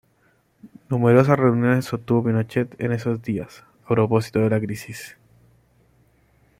[0.89, 5.15] Numerosas reuniones sostuvo Pinochet en esos días, a propósito de la crisis.